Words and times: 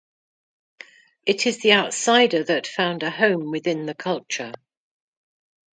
It 1.27 1.45
is 1.45 1.59
the 1.59 1.73
outsider 1.73 2.43
that 2.45 2.65
found 2.65 3.03
a 3.03 3.11
home 3.11 3.51
within 3.51 3.85
the 3.85 3.93
culture. 3.93 4.51